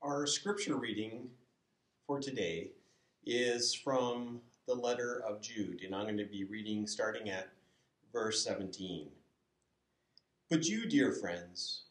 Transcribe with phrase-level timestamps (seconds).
[0.00, 1.28] Our scripture reading
[2.06, 2.70] for today
[3.26, 7.48] is from the letter of Jude, and I'm going to be reading starting at
[8.12, 9.08] verse 17.
[10.48, 11.82] But you, dear friends,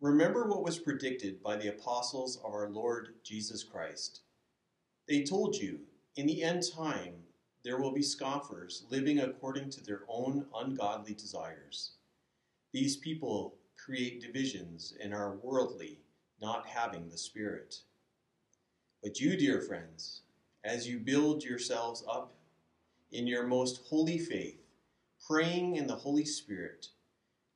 [0.00, 4.22] remember what was predicted by the apostles of our Lord Jesus Christ.
[5.06, 5.80] They told you,
[6.16, 7.12] in the end time,
[7.62, 11.92] there will be scoffers living according to their own ungodly desires.
[12.72, 15.98] These people create divisions and are worldly,
[16.40, 17.80] not having the Spirit.
[19.02, 20.22] But you, dear friends,
[20.64, 22.32] as you build yourselves up
[23.12, 24.60] in your most holy faith,
[25.26, 26.88] praying in the Holy Spirit,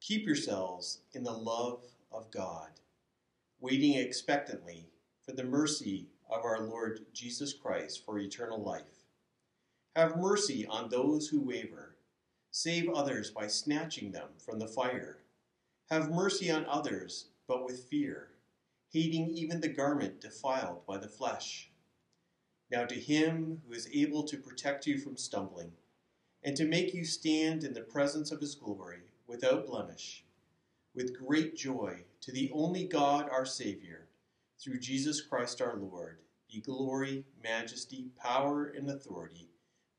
[0.01, 1.81] keep yourselves in the love
[2.13, 2.69] of God,
[3.61, 4.89] waiting expectantly
[5.25, 9.05] for the mercy of our Lord Jesus Christ for eternal life.
[9.97, 11.95] Have mercy on those who waver.
[12.51, 15.19] Save others by snatching them from the fire.
[15.91, 18.29] Have mercy on others, but with fear,
[18.95, 21.69] hating even the garment defiled by the flesh.
[22.71, 25.73] Now to him who is able to protect you from stumbling,
[26.45, 30.25] and to make you stand in the presence of his glory without blemish,
[30.95, 34.07] with great joy, to the only God our Savior,
[34.63, 39.49] through Jesus Christ our Lord, be glory, majesty, power, and authority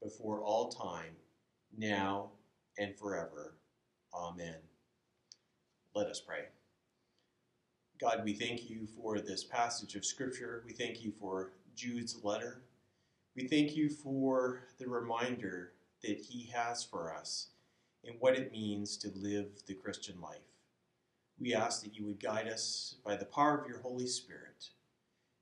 [0.02, 1.18] before all time,
[1.78, 2.30] now
[2.78, 3.58] and forever.
[4.14, 4.56] Amen.
[5.94, 6.55] Let us pray.
[8.00, 10.64] God, we thank you for this passage of Scripture.
[10.66, 12.62] We thank you for Jude's letter.
[13.38, 15.72] We thank you for the reminder
[16.04, 17.48] that he has for us
[18.04, 20.40] and what it means to live the Christian life.
[21.40, 24.70] We ask that you would guide us by the power of your Holy Spirit,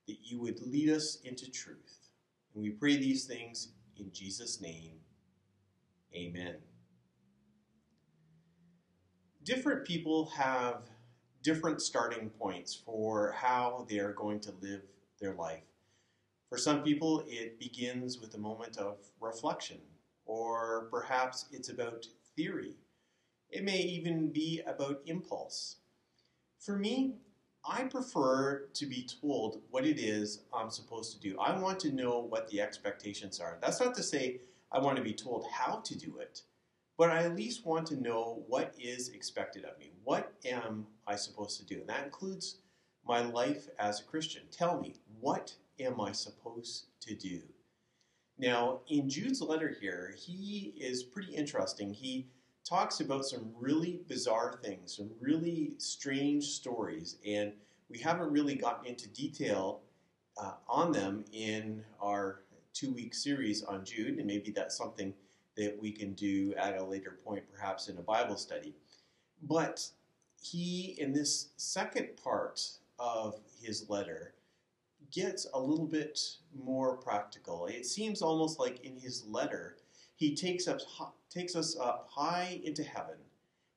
[0.08, 2.10] that you would lead us into truth.
[2.54, 5.00] And we pray these things in Jesus' name.
[6.16, 6.58] Amen.
[9.44, 10.84] Different people have
[11.44, 14.82] different starting points for how they are going to live
[15.20, 15.64] their life.
[16.50, 19.80] For some people, it begins with a moment of reflection,
[20.26, 22.76] or perhaps it's about theory.
[23.50, 25.78] It may even be about impulse.
[26.60, 27.16] For me,
[27.66, 31.40] I prefer to be told what it is I'm supposed to do.
[31.40, 33.58] I want to know what the expectations are.
[33.62, 36.42] That's not to say I want to be told how to do it,
[37.04, 39.92] but I at least want to know what is expected of me.
[40.06, 41.82] What am I supposed to do?
[41.82, 42.60] And that includes
[43.06, 44.44] my life as a Christian.
[44.52, 47.42] Tell me, what am I supposed to do?
[48.38, 51.94] Now, in Jude's letter here, he is pretty interesting.
[51.94, 52.28] He
[52.64, 57.52] talks about some really bizarre things, some really strange stories, and
[57.90, 59.82] we haven't really gotten into detail
[60.38, 62.44] uh, on them in our
[62.74, 65.14] two week series on Jude, and maybe that's something
[65.56, 68.74] that we can do at a later point, perhaps in a Bible study.
[69.42, 69.88] But
[70.42, 72.62] he, in this second part
[73.00, 74.34] of his letter,
[75.12, 76.20] gets a little bit
[76.56, 77.68] more practical.
[77.68, 79.78] It seems almost like in his letter,
[80.16, 80.86] he takes us
[81.30, 83.18] takes us up high into heaven,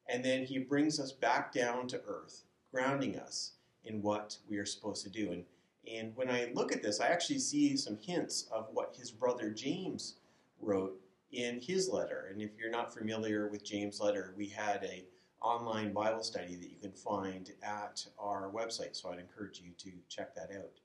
[0.08, 3.52] and then he brings us back down to earth, grounding us
[3.84, 5.32] in what we are supposed to do.
[5.32, 5.44] And
[5.90, 9.50] and when I look at this, I actually see some hints of what his brother
[9.50, 10.14] James
[10.60, 11.00] wrote
[11.36, 12.28] in his letter.
[12.30, 15.04] And if you're not familiar with James' letter, we had a
[15.42, 18.96] online Bible study that you can find at our website.
[18.96, 20.80] So I'd encourage you to check that out.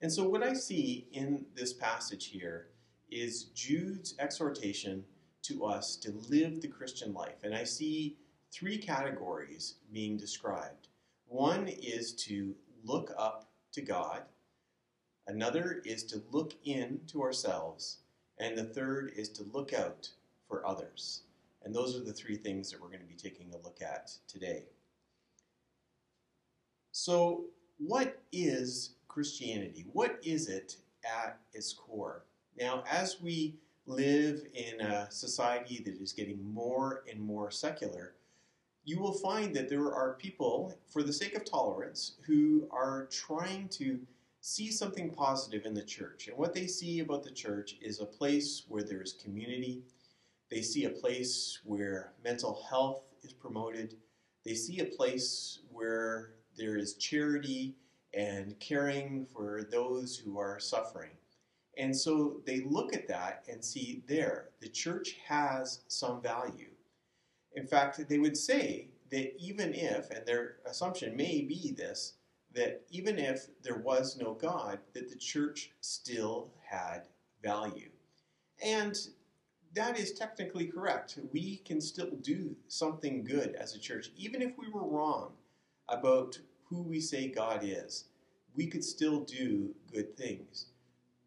[0.00, 2.68] And so what I see in this passage here
[3.10, 5.04] is Jude's exhortation
[5.42, 7.42] to us to live the Christian life.
[7.42, 8.16] And I see
[8.52, 10.88] three categories being described.
[11.26, 12.54] One is to
[12.84, 14.22] look up to God,
[15.26, 17.98] another is to look in to ourselves,
[18.40, 20.08] and the third is to look out
[20.48, 21.22] for others.
[21.64, 24.12] And those are the three things that we're going to be taking a look at
[24.26, 24.62] today.
[26.92, 27.44] So,
[27.78, 29.86] what is Christianity?
[29.92, 32.24] What is it at its core?
[32.58, 33.54] Now, as we
[33.86, 38.14] live in a society that is getting more and more secular,
[38.84, 43.68] you will find that there are people, for the sake of tolerance, who are trying
[43.68, 44.00] to
[44.48, 46.26] see something positive in the church.
[46.26, 49.82] And what they see about the church is a place where there is community.
[50.50, 53.96] They see a place where mental health is promoted.
[54.46, 57.74] They see a place where there is charity
[58.14, 61.10] and caring for those who are suffering.
[61.76, 66.70] And so they look at that and see there, the church has some value.
[67.54, 72.14] In fact, they would say that even if, and their assumption may be this,
[72.58, 77.02] that even if there was no God, that the church still had
[77.42, 77.90] value.
[78.62, 78.98] And
[79.74, 81.18] that is technically correct.
[81.32, 85.32] We can still do something good as a church, even if we were wrong
[85.88, 86.38] about
[86.68, 88.06] who we say God is
[88.58, 90.66] we could still do good things.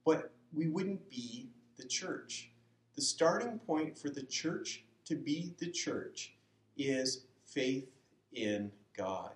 [0.05, 2.51] But we wouldn't be the church.
[2.95, 6.33] The starting point for the church to be the church
[6.77, 7.87] is faith
[8.33, 9.31] in God.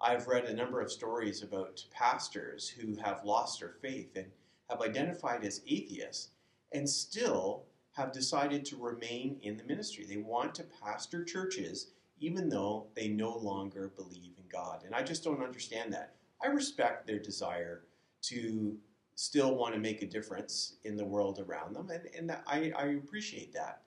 [0.00, 4.26] I've read a number of stories about pastors who have lost their faith and
[4.70, 6.30] have identified as atheists
[6.72, 10.06] and still have decided to remain in the ministry.
[10.06, 11.90] They want to pastor churches
[12.20, 14.82] even though they no longer believe in God.
[14.84, 16.14] And I just don't understand that.
[16.42, 17.84] I respect their desire
[18.22, 18.76] to
[19.14, 22.84] still want to make a difference in the world around them, and, and I, I
[22.86, 23.82] appreciate that.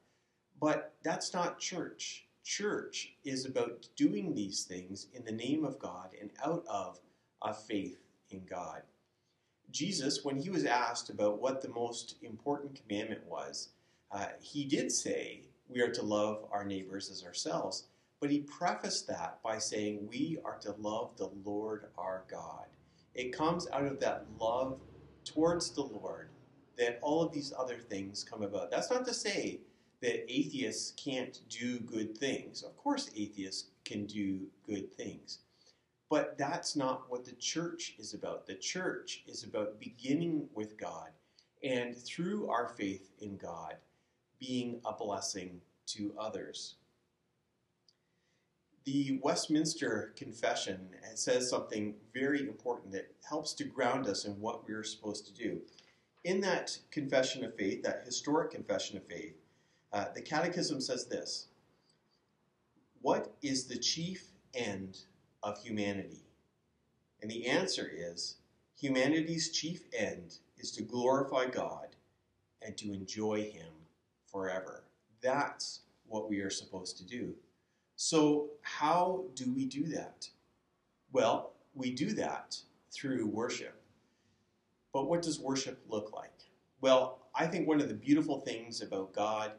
[0.59, 2.27] But that's not church.
[2.43, 6.99] Church is about doing these things in the name of God and out of
[7.41, 7.99] a faith
[8.29, 8.81] in God.
[9.69, 13.69] Jesus, when he was asked about what the most important commandment was,
[14.11, 17.85] uh, he did say we are to love our neighbors as ourselves,
[18.19, 22.65] but he prefaced that by saying we are to love the Lord our God.
[23.13, 24.79] It comes out of that love
[25.23, 26.29] towards the Lord
[26.77, 28.71] that all of these other things come about.
[28.71, 29.59] That's not to say
[30.01, 32.63] that atheists can't do good things.
[32.63, 35.39] Of course, atheists can do good things.
[36.09, 38.45] But that's not what the church is about.
[38.45, 41.09] The church is about beginning with God
[41.63, 43.75] and through our faith in God,
[44.39, 46.75] being a blessing to others.
[48.83, 54.83] The Westminster Confession says something very important that helps to ground us in what we're
[54.83, 55.61] supposed to do.
[56.23, 59.35] In that confession of faith, that historic confession of faith,
[59.93, 61.47] uh, the Catechism says this
[63.01, 64.99] What is the chief end
[65.43, 66.23] of humanity?
[67.21, 68.37] And the answer is
[68.79, 71.95] humanity's chief end is to glorify God
[72.61, 73.71] and to enjoy Him
[74.31, 74.83] forever.
[75.21, 77.35] That's what we are supposed to do.
[77.95, 80.27] So, how do we do that?
[81.11, 82.57] Well, we do that
[82.91, 83.79] through worship.
[84.93, 86.31] But what does worship look like?
[86.81, 89.51] Well, I think one of the beautiful things about God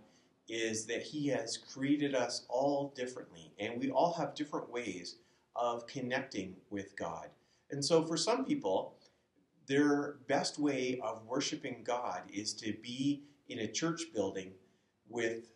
[0.48, 5.16] is that He has created us all differently, and we all have different ways
[5.56, 7.28] of connecting with God.
[7.70, 8.94] And so, for some people,
[9.66, 14.52] their best way of worshiping God is to be in a church building
[15.08, 15.50] with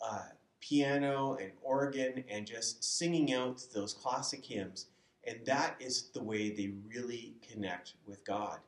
[0.00, 0.28] uh,
[0.60, 4.86] piano and organ and just singing out those classic hymns.
[5.26, 8.58] And that is the way they really connect with God.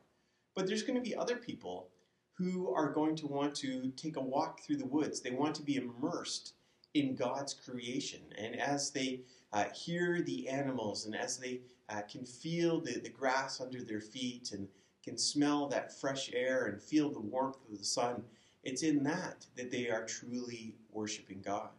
[0.55, 1.89] But there's going to be other people
[2.37, 5.21] who are going to want to take a walk through the woods.
[5.21, 6.53] They want to be immersed
[6.93, 8.21] in God's creation.
[8.37, 9.21] And as they
[9.51, 14.01] uh, hear the animals and as they uh, can feel the, the grass under their
[14.01, 14.67] feet and
[15.03, 18.23] can smell that fresh air and feel the warmth of the sun,
[18.63, 21.69] it's in that that they are truly worshiping God.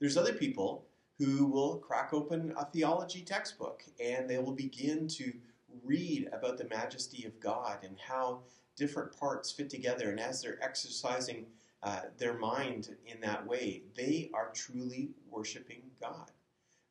[0.00, 0.84] There's other people
[1.18, 5.32] who will crack open a theology textbook and they will begin to
[5.84, 8.40] read about the majesty of God and how
[8.78, 10.10] different parts fit together.
[10.10, 11.46] And as they're exercising
[11.82, 16.30] uh, their mind in that way, they are truly worshiping God.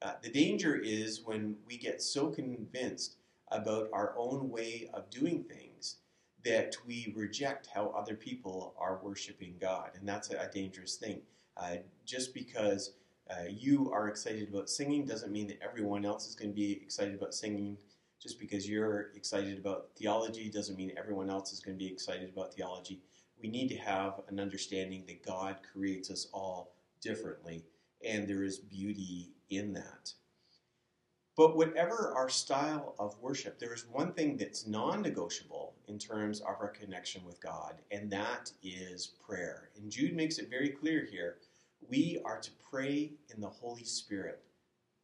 [0.02, 3.16] Uh, the danger is when we get so convinced
[3.52, 5.98] about our own way of doing things
[6.46, 9.92] that we reject how other people are worshiping God.
[9.96, 11.22] And that's a, a dangerous thing.
[11.56, 12.94] Uh, just because
[13.30, 16.74] uh, you are excited about singing doesn't mean that everyone else is going to be
[16.74, 17.78] excited about singing.
[18.22, 22.30] Just because you're excited about theology doesn't mean everyone else is going to be excited
[22.30, 23.00] about theology.
[23.42, 27.64] We need to have an understanding that God creates us all differently,
[28.04, 30.14] and there is beauty in that.
[31.36, 36.40] But whatever our style of worship, there is one thing that's non negotiable in terms
[36.40, 39.70] of our connection with God, and that is prayer.
[39.78, 41.38] And Jude makes it very clear here
[41.88, 44.42] we are to pray in the Holy Spirit.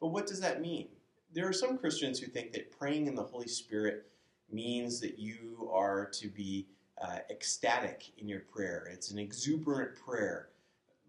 [0.01, 0.87] But what does that mean?
[1.33, 4.05] There are some Christians who think that praying in the Holy Spirit
[4.51, 6.67] means that you are to be
[7.01, 8.87] uh, ecstatic in your prayer.
[8.91, 10.49] It's an exuberant prayer.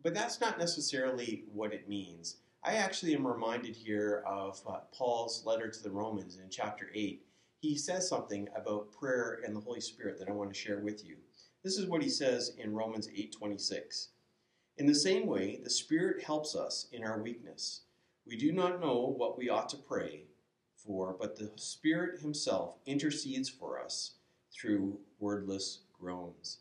[0.03, 2.37] But that's not necessarily what it means.
[2.63, 7.23] I actually am reminded here of uh, Paul's letter to the Romans in chapter 8.
[7.61, 11.05] He says something about prayer and the Holy Spirit that I want to share with
[11.07, 11.17] you.
[11.63, 14.09] This is what he says in Romans 8:26.
[14.79, 17.84] In the same way, the Spirit helps us in our weakness.
[18.27, 20.23] We do not know what we ought to pray
[20.77, 24.13] for, but the Spirit Himself intercedes for us
[24.53, 26.59] through wordless groans.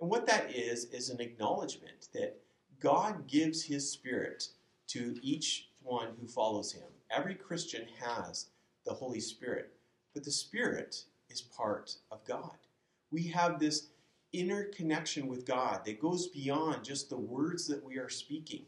[0.00, 2.38] And what that is, is an acknowledgement that
[2.80, 4.48] God gives His Spirit
[4.88, 6.88] to each one who follows Him.
[7.10, 8.46] Every Christian has
[8.86, 9.72] the Holy Spirit,
[10.14, 12.56] but the Spirit is part of God.
[13.10, 13.88] We have this
[14.32, 18.64] inner connection with God that goes beyond just the words that we are speaking.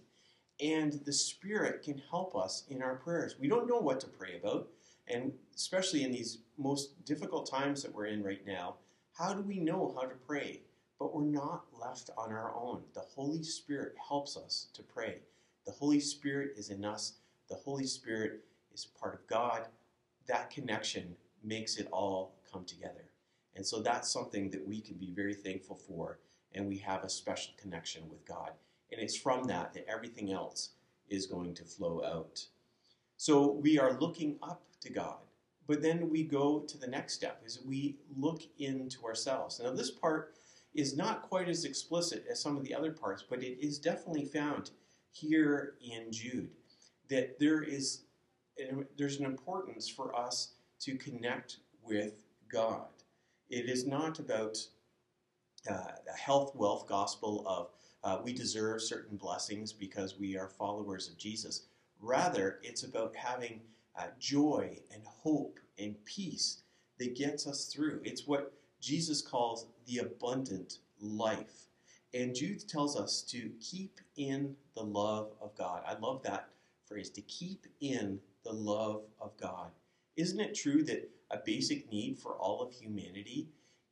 [0.60, 3.36] And the Spirit can help us in our prayers.
[3.38, 4.68] We don't know what to pray about.
[5.08, 8.76] And especially in these most difficult times that we're in right now,
[9.16, 10.62] how do we know how to pray?
[10.98, 12.82] But we're not left on our own.
[12.94, 15.18] The Holy Spirit helps us to pray.
[15.66, 17.14] The Holy Spirit is in us.
[17.48, 18.40] The Holy Spirit
[18.72, 19.66] is part of God.
[20.26, 23.04] That connection makes it all come together.
[23.54, 26.18] And so that's something that we can be very thankful for,
[26.52, 28.52] and we have a special connection with God.
[28.92, 30.70] And it's from that that everything else
[31.08, 32.44] is going to flow out.
[33.16, 35.18] So we are looking up to God.
[35.66, 39.60] But then we go to the next step is we look into ourselves.
[39.62, 40.34] Now this part
[40.74, 44.26] is not quite as explicit as some of the other parts, but it is definitely
[44.26, 44.70] found
[45.10, 46.50] here in Jude
[47.08, 48.02] that there is
[48.96, 52.14] there's an importance for us to connect with
[52.50, 52.86] God.
[53.50, 54.56] It is not about
[55.66, 57.68] a health, wealth gospel of
[58.04, 61.66] uh, we deserve certain blessings because we are followers of Jesus.
[62.00, 63.60] Rather, it's about having
[63.98, 66.62] uh, joy and hope and peace
[66.98, 68.00] that gets us through.
[68.04, 71.66] It's what Jesus calls the abundant life.
[72.14, 75.82] And Jude tells us to keep in the love of God.
[75.86, 76.48] I love that
[76.86, 79.70] phrase, to keep in the love of God.
[80.16, 83.48] Isn't it true that a basic need for all of humanity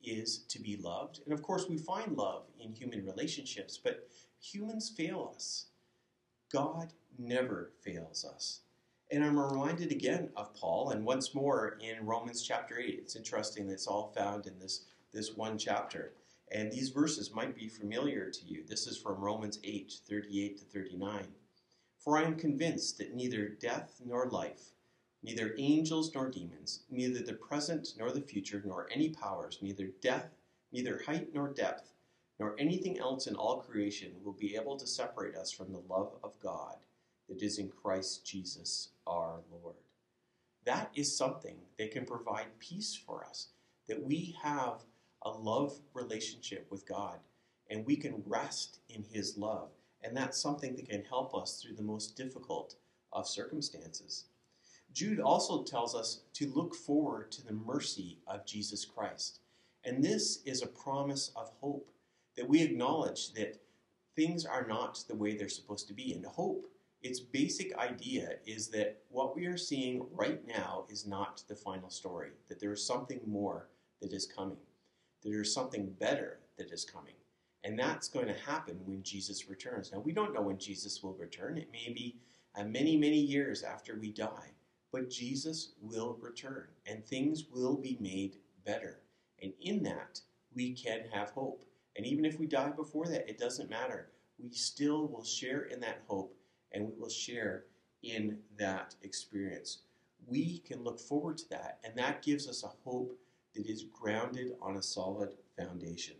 [0.07, 1.21] is to be loved?
[1.25, 4.07] And of course, we find love in human relationships, but
[4.39, 5.67] humans fail us.
[6.51, 8.61] God never fails us.
[9.11, 12.99] And I'm reminded again of Paul, and once more in Romans chapter 8.
[13.01, 16.13] It's interesting that it's all found in this, this one chapter.
[16.51, 18.63] And these verses might be familiar to you.
[18.67, 21.27] This is from Romans 8 38 to 39.
[21.99, 24.74] For I am convinced that neither death nor life,
[25.25, 30.29] neither angels nor demons, neither the present nor the future, nor any powers, neither death,
[30.71, 31.93] neither height nor depth,
[32.39, 36.13] nor anything else in all creation will be able to separate us from the love
[36.23, 36.75] of God
[37.27, 39.75] that is in Christ Jesus our Lord.
[40.63, 43.47] That is something that can provide peace for us,
[43.87, 44.83] that we have
[45.23, 47.17] a love relationship with God
[47.71, 49.69] and we can rest in His love.
[50.03, 52.75] And that's something that can help us through the most difficult
[53.11, 54.25] of circumstances.
[54.95, 59.41] Jude also tells us to look forward to the mercy of Jesus Christ.
[59.83, 61.91] And this is a promise of hope
[62.37, 63.59] that we acknowledge that
[64.15, 66.13] things are not the way they're supposed to be.
[66.13, 66.67] And hope
[67.01, 71.89] its basic idea is that what we are seeing right now is not the final
[71.89, 73.67] story, that there is something more
[74.01, 74.57] that is coming,
[75.21, 77.15] that there is something better that is coming.
[77.65, 79.91] And that's going to happen when Jesus returns.
[79.91, 81.57] Now, we don't know when Jesus will return.
[81.57, 82.15] It may be
[82.55, 84.51] uh, many, many years after we die.
[84.95, 89.01] But Jesus will return, and things will be made better.
[89.43, 90.21] And in that,
[90.53, 91.65] we can have hope.
[91.97, 94.07] And even if we die before that, it doesn't matter.
[94.41, 96.33] We still will share in that hope
[96.71, 97.65] and we will share
[98.03, 99.79] in that experience.
[100.27, 103.17] We can look forward to that, and that gives us a hope
[103.53, 106.15] that is grounded on a solid foundation.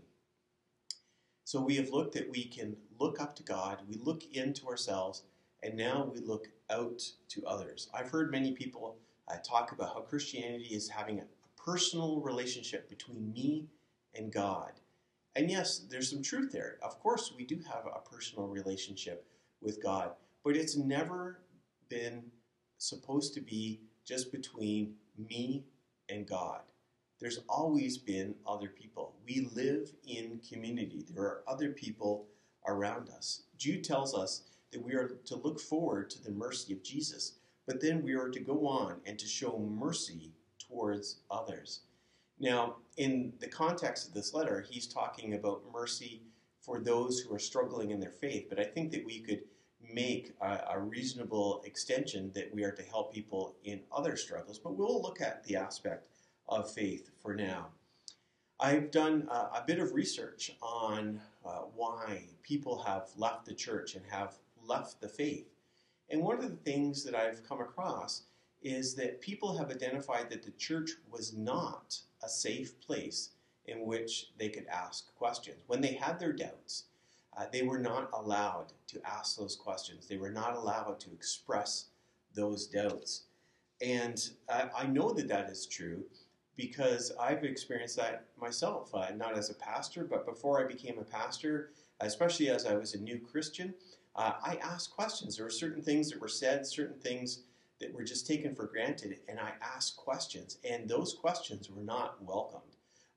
[1.46, 5.24] So we have looked that we can look up to God, we look into ourselves,
[5.63, 7.89] and now we look out to others.
[7.93, 12.89] I've heard many people uh, talk about how Christianity is having a, a personal relationship
[12.89, 13.65] between me
[14.13, 14.74] and God.
[15.36, 16.77] And yes, there's some truth there.
[16.81, 19.25] Of course, we do have a personal relationship
[19.62, 20.12] with God
[20.45, 21.39] but it's never
[21.89, 22.24] been
[22.77, 25.65] supposed to be just between me
[26.07, 26.62] and God.
[27.19, 29.15] There's always been other people.
[29.25, 31.03] We live in community.
[31.10, 32.27] There are other people
[32.67, 33.41] around us.
[33.57, 37.34] Jude tells us that we are to look forward to the mercy of Jesus,
[37.65, 41.81] but then we are to go on and to show mercy towards others.
[42.39, 46.22] Now, in the context of this letter, he's talking about mercy
[46.60, 49.41] for those who are struggling in their faith, but I think that we could
[49.93, 54.75] make a, a, reasonable extension that we are to help people in other struggles, but
[54.75, 56.07] we'll look at the aspect
[56.50, 57.67] of faith for now.
[58.60, 64.05] I've done a bit of research on uh, why people have left the church and
[64.10, 65.48] have left the faith.
[66.10, 68.24] And one of the things that I've come across
[68.62, 73.31] is that people have identified that the church was not a safe place
[73.67, 75.57] in which they could ask questions.
[75.67, 76.86] When they had their doubts,
[77.38, 80.07] uh, they were not allowed to ask those questions.
[80.07, 81.86] They were not allowed to express
[82.34, 83.24] those doubts.
[83.81, 86.03] And uh, I know that that is true
[86.55, 91.03] because I've experienced that myself, uh, not as a pastor, but before I became a
[91.03, 93.74] pastor, especially as I was a new Christian,
[94.15, 95.36] uh, I asked questions.
[95.36, 97.41] There were certain things that were said, certain things
[97.79, 102.24] that were just taken for granted, and I asked questions, and those questions were not
[102.24, 102.62] welcomed.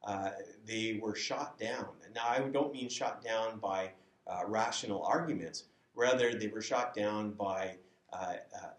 [0.04, 0.30] Uh,
[0.66, 1.88] they were shot down.
[2.14, 3.92] Now, I don't mean shot down by
[4.26, 5.64] uh, rational arguments.
[5.94, 7.76] Rather, they were shot down by
[8.12, 8.70] uh, uh,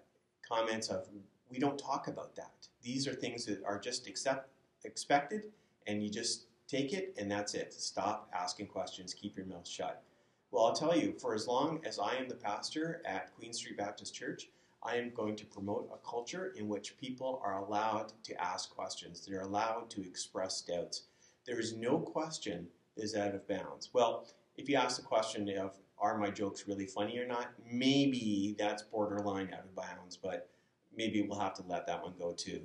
[0.47, 1.07] comments of,
[1.49, 2.67] we don't talk about that.
[2.81, 4.49] These are things that are just accept,
[4.83, 5.45] expected,
[5.87, 7.73] and you just take it, and that's it.
[7.73, 9.13] Stop asking questions.
[9.13, 10.03] Keep your mouth shut.
[10.51, 13.77] Well, I'll tell you, for as long as I am the pastor at Queen Street
[13.77, 14.49] Baptist Church,
[14.81, 19.23] I am going to promote a culture in which people are allowed to ask questions.
[19.25, 21.03] They're allowed to express doubts.
[21.45, 23.89] There is no question that is out of bounds.
[23.93, 24.27] Well,
[24.57, 27.51] if you ask the question of, are my jokes really funny or not?
[27.69, 30.49] Maybe that's borderline out of bounds, but
[30.95, 32.61] maybe we'll have to let that one go too.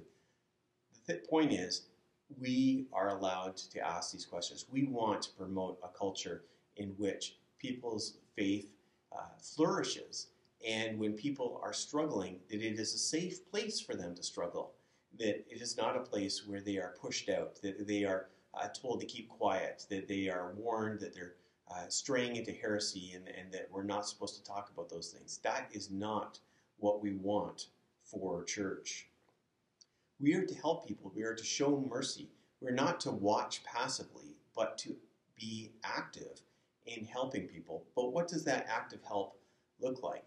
[1.06, 1.88] The th- point is,
[2.40, 4.66] we are allowed to ask these questions.
[4.70, 6.44] We want to promote a culture
[6.76, 8.68] in which people's faith
[9.10, 10.26] uh, flourishes.
[10.66, 14.72] And when people are struggling, that it is a safe place for them to struggle.
[15.18, 18.68] That it is not a place where they are pushed out, that they are uh,
[18.68, 21.36] told to keep quiet, that they are warned that they're
[21.70, 25.40] uh, straying into heresy and, and that we're not supposed to talk about those things.
[25.42, 26.38] That is not
[26.78, 27.68] what we want
[28.04, 29.08] for church.
[30.20, 32.28] We are to help people, we are to show mercy.
[32.60, 34.94] We're not to watch passively, but to
[35.36, 36.40] be active
[36.86, 37.84] in helping people.
[37.94, 39.38] But what does that act of help
[39.80, 40.26] look like?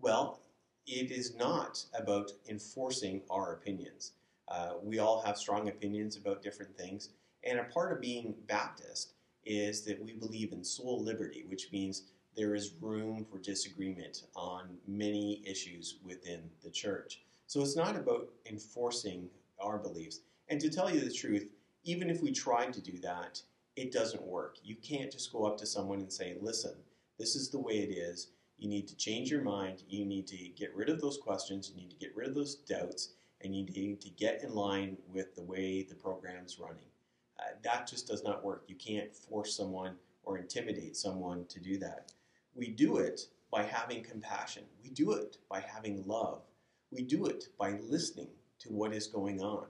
[0.00, 0.40] Well,
[0.86, 4.12] it is not about enforcing our opinions.
[4.48, 7.10] Uh, we all have strong opinions about different things,
[7.44, 9.12] and a part of being Baptist
[9.44, 12.04] is that we believe in soul liberty, which means
[12.36, 17.22] there is room for disagreement on many issues within the church.
[17.46, 19.28] So it's not about enforcing
[19.60, 20.20] our beliefs.
[20.48, 21.48] And to tell you the truth,
[21.84, 23.42] even if we tried to do that,
[23.78, 24.56] it doesn't work.
[24.64, 26.74] You can't just go up to someone and say, listen,
[27.16, 28.32] this is the way it is.
[28.58, 29.84] You need to change your mind.
[29.88, 31.70] You need to get rid of those questions.
[31.70, 33.10] You need to get rid of those doubts.
[33.40, 36.90] And you need to get in line with the way the program's running.
[37.38, 38.64] Uh, that just does not work.
[38.66, 39.94] You can't force someone
[40.24, 42.10] or intimidate someone to do that.
[42.56, 43.20] We do it
[43.52, 44.64] by having compassion.
[44.82, 46.42] We do it by having love.
[46.90, 49.66] We do it by listening to what is going on.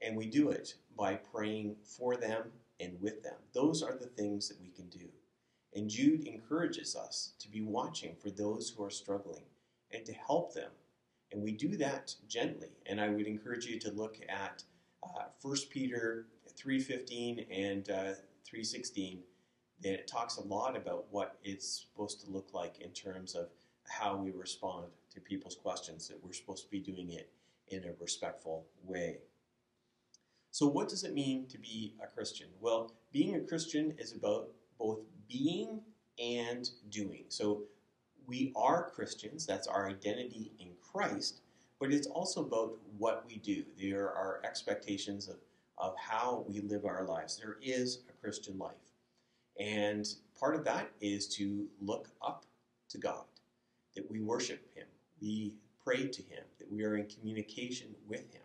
[0.00, 2.44] And we do it by praying for them
[2.82, 3.36] and with them.
[3.54, 5.08] Those are the things that we can do.
[5.74, 9.44] And Jude encourages us to be watching for those who are struggling
[9.92, 10.70] and to help them.
[11.30, 12.68] And we do that gently.
[12.86, 14.64] And I would encourage you to look at
[15.02, 18.14] uh, 1 Peter 3.15 and uh,
[18.52, 19.20] 3.16
[19.82, 23.48] that it talks a lot about what it's supposed to look like in terms of
[23.88, 27.30] how we respond to people's questions, that we're supposed to be doing it
[27.68, 29.18] in a respectful way.
[30.52, 32.48] So, what does it mean to be a Christian?
[32.60, 35.80] Well, being a Christian is about both being
[36.18, 37.24] and doing.
[37.30, 37.62] So,
[38.26, 41.40] we are Christians, that's our identity in Christ,
[41.80, 43.64] but it's also about what we do.
[43.80, 45.36] There are expectations of,
[45.78, 47.38] of how we live our lives.
[47.38, 48.74] There is a Christian life.
[49.58, 50.06] And
[50.38, 52.44] part of that is to look up
[52.90, 53.24] to God,
[53.96, 54.86] that we worship Him,
[55.18, 58.42] we pray to Him, that we are in communication with Him.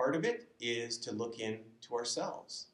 [0.00, 2.68] Part of it is to look into ourselves,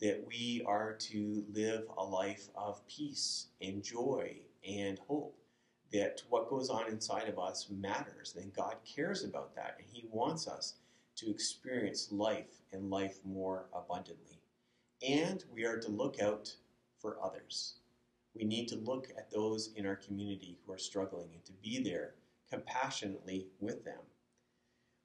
[0.00, 5.36] that we are to live a life of peace and joy and hope,
[5.92, 10.06] that what goes on inside of us matters, and God cares about that, and He
[10.12, 10.74] wants us
[11.16, 14.38] to experience life and life more abundantly.
[15.02, 16.54] And we are to look out
[17.00, 17.80] for others.
[18.36, 21.82] We need to look at those in our community who are struggling and to be
[21.82, 22.14] there
[22.48, 23.98] compassionately with them.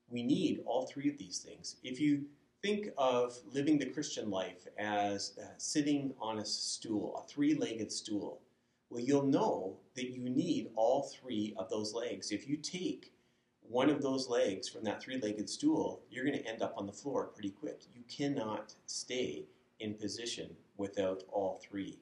[0.09, 1.77] We need all three of these things.
[1.83, 2.25] If you
[2.61, 7.91] think of living the Christian life as uh, sitting on a stool, a three legged
[7.91, 8.41] stool,
[8.89, 12.31] well, you'll know that you need all three of those legs.
[12.31, 13.11] If you take
[13.61, 16.85] one of those legs from that three legged stool, you're going to end up on
[16.85, 17.81] the floor pretty quick.
[17.95, 19.45] You cannot stay
[19.79, 21.97] in position without all three.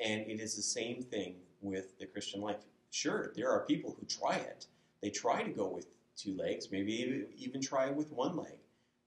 [0.00, 2.64] And it is the same thing with the Christian life.
[2.90, 4.66] Sure, there are people who try it.
[5.02, 5.86] They try to go with
[6.16, 8.58] two legs, maybe even try with one leg,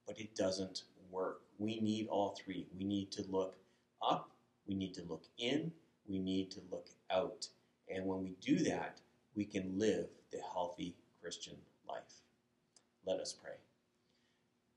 [0.06, 1.42] but it doesn't work.
[1.58, 2.68] We need all three.
[2.78, 3.56] We need to look
[4.02, 4.30] up,
[4.68, 5.72] we need to look in,
[6.08, 7.48] we need to look out.
[7.90, 9.00] And when we do that,
[9.36, 11.56] we can live the healthy Christian
[11.88, 12.22] life.
[13.06, 13.54] Let us pray.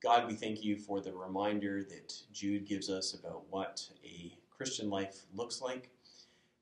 [0.03, 4.89] God, we thank you for the reminder that Jude gives us about what a Christian
[4.89, 5.91] life looks like.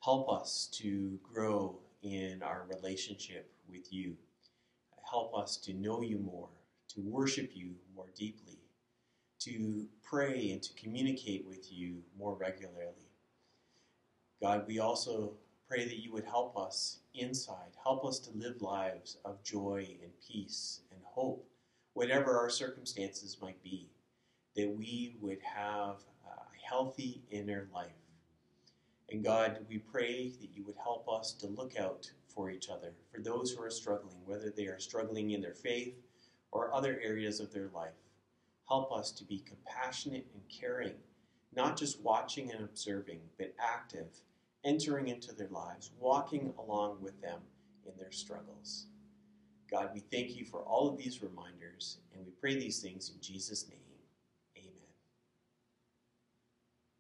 [0.03, 4.17] Help us to grow in our relationship with you.
[5.11, 6.49] Help us to know you more,
[6.88, 8.59] to worship you more deeply,
[9.40, 13.09] to pray and to communicate with you more regularly.
[14.42, 15.35] God, we also
[15.68, 20.12] pray that you would help us inside, help us to live lives of joy and
[20.27, 21.47] peace and hope
[21.94, 23.88] whatever our circumstances might be,
[24.57, 27.90] that we would have a healthy inner life.
[29.11, 32.92] And God, we pray that you would help us to look out for each other,
[33.12, 35.96] for those who are struggling, whether they are struggling in their faith
[36.53, 37.98] or other areas of their life.
[38.68, 40.94] Help us to be compassionate and caring,
[41.57, 44.07] not just watching and observing, but active,
[44.64, 47.40] entering into their lives, walking along with them
[47.85, 48.87] in their struggles.
[49.68, 53.20] God, we thank you for all of these reminders, and we pray these things in
[53.20, 53.88] Jesus' name.